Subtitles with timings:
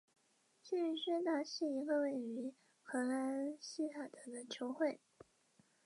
[0.63, 4.99] 幸运薛达是一个位于荷兰锡塔德的球会。